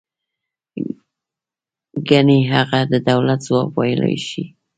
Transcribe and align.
گني 2.09 2.39
هغه 2.53 2.79
د 2.91 2.93
دولت 3.09 3.39
ځواب 3.47 3.69
ویلای 3.77 4.17
شوی. 4.27 4.45